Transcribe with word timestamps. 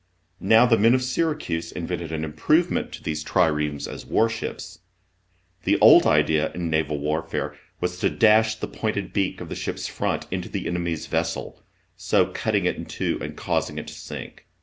Now 0.39 0.65
the 0.65 0.79
men 0.79 0.95
of 0.95 1.03
Syracuse 1.03 1.71
invented 1.71 2.11
an 2.11 2.23
improvement 2.23 2.91
to 2.93 3.03
these 3.03 3.23
triremes 3.23 3.87
as 3.87 4.03
warships. 4.03 4.79
The 5.63 5.79
old 5.79 6.07
idea 6.07 6.51
in 6.53 6.71
naval 6.71 6.97
warfare 6.97 7.55
was 7.79 7.99
to 7.99 8.09
dash 8.09 8.55
the 8.55 8.67
pointed 8.67 9.13
beak 9.13 9.41
of 9.41 9.49
the 9.49 9.55
ship's 9.55 9.85
front 9.85 10.25
into 10.31 10.49
the 10.49 10.65
enemy's 10.65 11.05
vessel, 11.05 11.61
so 11.95 12.25
cutting 12.25 12.65
it 12.65 12.77
in 12.77 12.85
two 12.87 13.19
and 13.21 13.37
causing 13.37 13.77
it 13.77 13.85
to 13.89 13.93
sink. 13.93 14.47